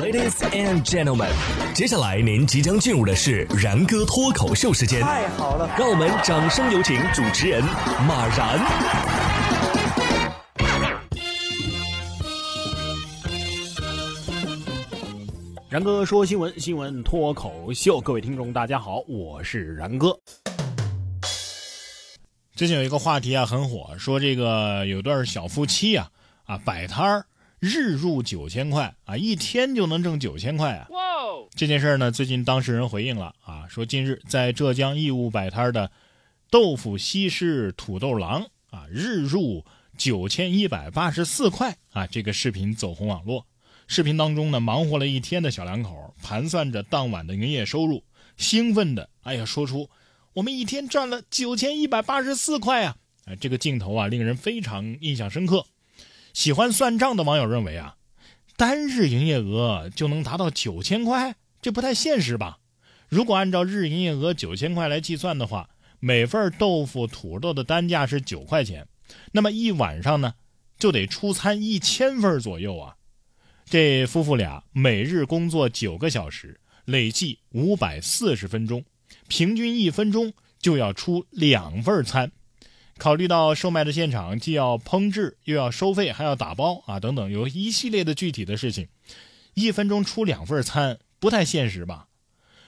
[0.00, 1.30] Ladies and gentlemen，
[1.72, 5.00] 接下来您即将进入的是然哥脱口秀时间。
[5.00, 7.62] 太好了，让我们掌声有请主持人
[8.06, 8.58] 马然。
[15.68, 20.18] 然哥说新闻，新闻脱口秀，各位听众大家好，我是然哥。
[22.56, 26.08] 最近有一个话题啊很火，说这个有对小夫妻啊
[26.46, 27.26] 啊摆摊儿，
[27.64, 30.86] 日入九千块啊，一天就能挣九千块啊。
[31.56, 35.90] 这件事呢，最近当事人回应了啊，说近日在浙江义乌摆摊的
[36.50, 39.64] 豆腐西施土豆郎啊，日入
[39.96, 43.46] 九千一百八十四块啊，这个视频走红网络。
[43.86, 48.04] 视频当中呢，忙活了一天的小两口盘算着当晚的营业收入，
[48.36, 49.88] 兴奋的哎呀，说出
[50.34, 52.96] 我们一天赚了九千一百八十四块啊！
[53.24, 55.64] 哎，这个镜头啊，令人非常印象深刻。
[56.34, 57.94] 喜欢算账的网友认为啊，
[58.56, 62.58] 单日营业额就能达到九千块，这不太现实吧？
[63.08, 68.88] 如果按照日营业额九千块来计算的话，每份豆腐土豆的单价是九块钱，
[69.30, 70.34] 那么一晚上呢，
[70.76, 72.96] 就得出餐一千份左右啊！
[73.64, 78.84] 这夫妇俩每日工作九个小时，累计五百四十分钟，
[79.28, 82.32] 平均一分钟就要出两份餐。
[82.96, 88.88] 考虑到售卖的现场既要烹制，又要收费，还要打包啊等等，有一系列的具体的事情，
[89.54, 92.06] 一分钟出两份餐不太现实吧？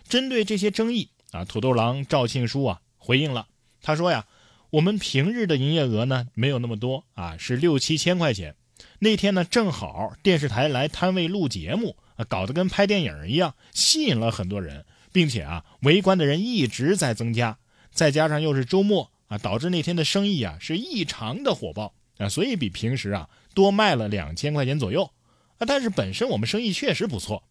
[0.08, 3.46] 针对这些争议啊，土豆郎赵庆书啊回应了，
[3.80, 4.26] 他说呀，
[4.70, 8.56] 我们平日的营业额呢没有那么多啊，是六七千块钱。
[8.98, 17.58] 那天呢，正好电视台来摊位录节目啊，搞得跟拍电影一样，吸引了很多人，并且啊，围观的人一直在增加。
[17.90, 25.10] 再加上又是周末啊，导致那天的生意啊是异常的火爆啊，所以比平时啊多卖了两千块钱左右
[25.58, 25.66] 啊。
[25.66, 27.42] 但是本身我们生意确实不错。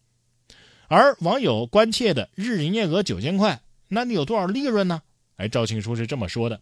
[0.88, 5.02] 而网友关切的日营业额九千块，那你有多少利润呢？
[5.36, 6.60] 哎，赵庆书是这么说的：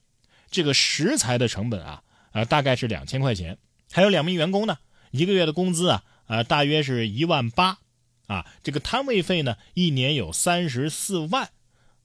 [0.51, 3.59] 这个食材的成本啊啊大概是两千块钱。
[3.93, 4.79] 还有两名员工呢，
[5.11, 7.79] 一个月的工资啊，呃，大约是一万八，
[8.27, 11.51] 啊，这个摊位费呢，一年有三十四万，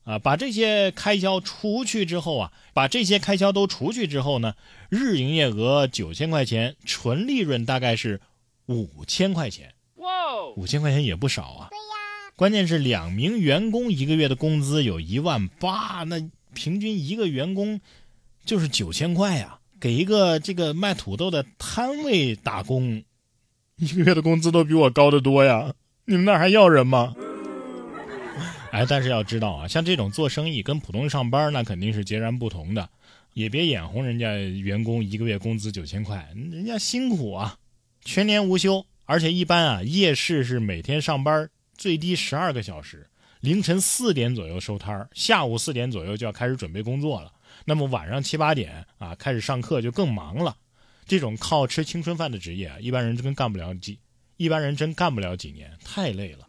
[0.10, 4.56] 啊，把这些开销除去之后啊，把这些开销都除去之后呢，
[4.90, 8.20] 日营业额九千块钱，纯利润大概是
[8.66, 10.10] 五千块钱，哇，
[10.56, 17.80] 五千块钱也不少啊，对呀，关键是两名员工一个月的工资有一万八，那平均一个员工
[18.44, 19.60] 就是九千块呀。
[19.80, 23.04] 给一个这个卖土豆的摊位打工，
[23.76, 25.72] 一个月的工资都比我高得多呀！
[26.06, 27.14] 你们那还要人吗？
[28.72, 32.88] 哎，但是要知道啊，像这种做生意跟普通上班那肯定是截然不同的，
[33.34, 37.58] 也别眼红人家员工一个月工资九千块，人家辛苦啊，
[38.06, 43.08] 全年无休，而且一般啊，夜市是每天上班最低十二个小时，
[43.42, 47.32] 凌晨四点左右收摊下午四点左右就要开始准备工作了。
[47.66, 50.56] 那么晚上七八点啊，开始上课就更忙了。
[51.08, 53.98] 这种靠吃青春饭的职业啊，一般人真干不了几，
[54.38, 56.48] 一般人真干不了几年，太累了。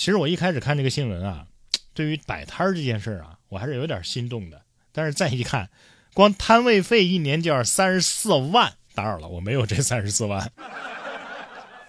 [0.00, 1.44] 其实我一开始看这个新闻啊，
[1.92, 4.62] 对于摆摊儿这件事啊，我还是有点心动的。
[4.92, 5.68] 但是再一看，
[6.14, 10.50] 光摊位费一年就要三十四万，打扰了，我没有这 三十四万。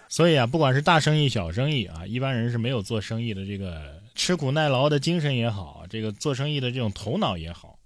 [0.09, 7.79] 所以啊，不管是大生意小生意啊，一般人是没有做生意的这个吃苦耐劳的精神也好，这个做生意的这种头脑也好。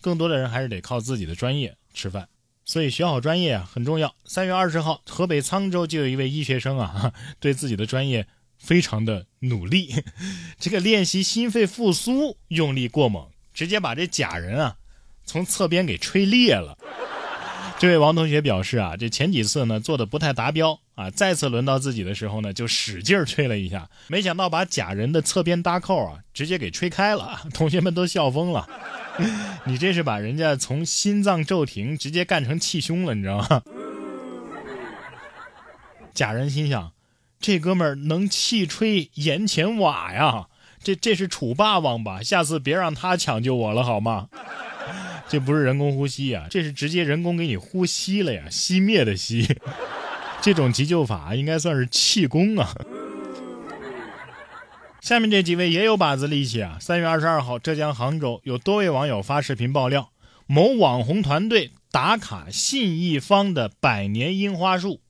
[0.00, 2.28] 更多的人还是得靠自己的专业吃饭，
[2.64, 4.12] 所以学好专业啊很重要。
[4.24, 8.26] 三月二十号，河北沧州就有一位医学生啊， 对自己的专业
[8.62, 9.92] 非常的努力，
[10.58, 14.76] 这个练习心肺复苏用力过猛，直接把这假人啊
[15.24, 16.78] 从侧边给吹裂了。
[17.78, 28.68] 这位王同学表示啊，这前几次呢做的不太达标啊，再次轮到自己的时候呢，就使劲吹了一下，没想到把假人的侧边搭扣啊直接给吹开了，同学们都笑疯了。
[29.66, 33.62] 你这是把人家从心脏骤停直接干成气胸了，你知道吗？
[36.14, 36.92] 假人心想，
[37.42, 40.46] 这哥们儿能气吹眼前瓦呀，
[40.80, 42.22] 这这是楚霸王吧？
[42.22, 44.28] 下次别让他抢救我了好吗？
[45.28, 49.56] 这不是人工呼吸啊，这是直接人工给你呼吸了呀，熄灭的熄。
[50.40, 52.72] 这种急救法应该算是气功啊。
[55.00, 56.78] 下面这几位也有把子力气啊。
[56.80, 60.10] 三月二十二号，浙江杭州有多位网友发视频爆料，
[60.46, 65.00] 某网红团队打卡信义坊的百年樱花树，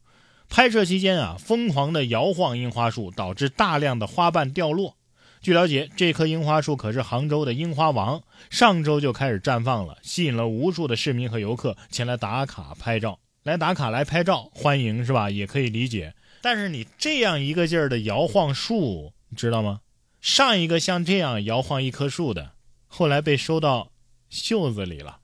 [0.52, 4.98] 拍摄期间啊，疯狂的摇晃樱花树，导致大量的花瓣掉落。
[5.40, 13.18] 据了解，这棵樱花树可是杭州的樱花王，上周就开始绽放了，吸引了无数的市民和游客前来打卡拍照。
[13.44, 15.30] 来打卡来拍照，欢迎是吧？
[15.30, 16.12] 也可以理解。
[16.42, 19.80] 但是你这样一个劲儿的摇晃树，你知道吗？
[20.20, 22.50] 上一个像这样摇晃一棵树的，
[22.86, 23.90] 后来被收到
[24.28, 25.20] 袖子里了。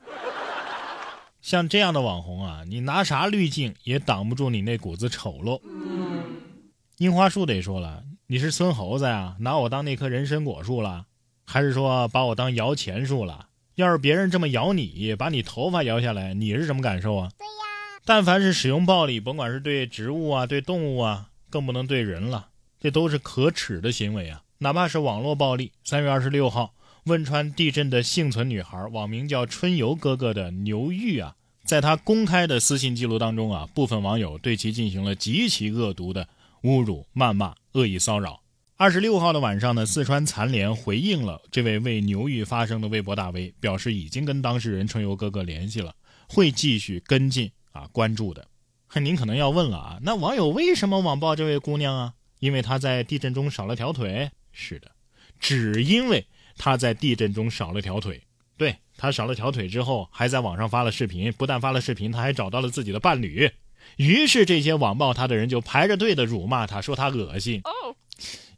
[1.49, 5.59] 像这样的网红啊，你拿啥滤镜也挡不住你那股子丑陋。
[6.99, 9.35] 樱花树得说了，你是孙猴子呀？
[9.41, 11.07] 拿我当那棵人参果树了，
[11.47, 13.47] 还是说把我当摇钱树了？
[13.77, 17.31] 要是别人这么摇你，把你头发摇下来，你是什么感受啊？
[17.39, 18.03] 对呀。
[18.05, 22.49] 但凡是使用暴力，甭管是对植物啊，对动物啊，更不能对人了，
[22.79, 24.43] 这都是可耻的行为啊！
[24.59, 25.73] 哪怕是网络暴力。
[25.83, 26.75] 三月二十六号，
[27.09, 31.35] 汶川地震的幸存女孩，网名叫“春游哥哥”的牛玉啊，
[31.65, 36.29] 在她公开的私信记录当中啊，部分网友对其进行了极其恶毒的
[36.63, 38.43] 侮辱、谩骂、恶意骚扰。
[38.77, 45.95] 二十六号的晚上呢，四川残联回应了这位为牛玉发声的微博大 V，表示已经跟当事人春游哥哥联系了，
[46.29, 48.47] 会继续跟进啊关注的。
[49.01, 52.15] 您可能要问了啊，那网友为什么网暴这位姑娘啊？
[52.39, 54.31] 因为她在地震中少了条腿。
[54.53, 54.91] 是的，
[55.41, 56.27] 只因为
[56.59, 58.21] 他在地震中少了条腿。
[58.57, 61.33] 对他少了条腿之后，还在网上发了视频。
[61.33, 63.51] 不但发了视频，他还找到了自己的伴侣。
[63.97, 67.63] 于是这些网暴他的人就排着队的辱骂他，说他恶心。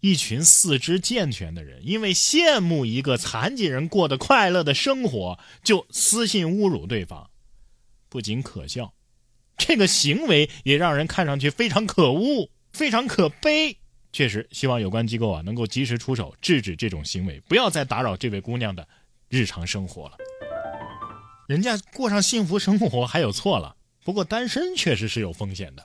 [0.01, 7.29] 一群四肢健全的人，因为羡慕一个残疾人过得快乐的生活，就私信侮辱对方，
[8.09, 8.95] 不仅可笑，
[9.59, 13.77] 这个行为也让人看上去非常可恶，非常可悲。
[14.13, 18.87] 确实，希望有关机构啊能够及时出手制止这种行为，不要再打扰这位姑娘的
[19.29, 20.17] 日常生活了。
[21.49, 23.77] 人家过上幸福生活还有错了？
[24.05, 25.85] 不过单身确实是有风险的。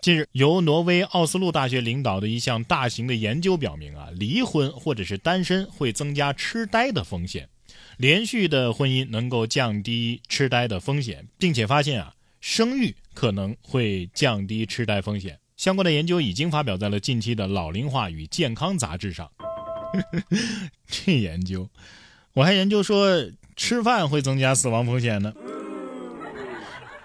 [0.00, 7.48] 近日，由挪威奥斯陆大学领导的一项大型的研究表明啊，离婚或者是单身会增加痴呆的风险，
[7.96, 15.38] 连续的婚姻能够降低痴呆的风险，并且发现啊，生育可能会降低痴呆风险。
[15.58, 19.28] 相关的研究已经发表在了近期的《老龄化与健康》杂志上。
[20.86, 21.68] 这研究，
[22.32, 25.34] 我还研究说吃饭会增加死亡风险呢。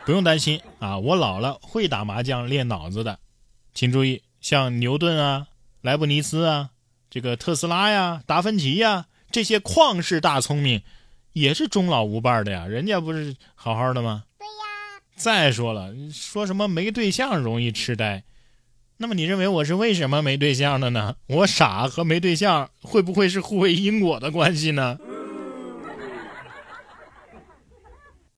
[0.05, 3.17] 不用担心啊，我老了会打麻将练脑子的。
[3.73, 5.47] 请注意，像牛顿啊、
[5.81, 6.69] 莱布尼茨啊、
[7.09, 10.83] 这个特斯拉呀、达芬奇呀这些旷世大聪明，
[11.31, 12.67] 也是终老无伴的呀。
[12.67, 14.25] 人家不是好好的吗？
[14.37, 15.01] 对呀。
[15.15, 18.23] 再说了，说什么没对象容易痴呆？
[19.03, 21.15] 那么你认为我是为什么没对象的呢？
[21.27, 24.97] 我傻和没对象会不会是互为因果的关系呢？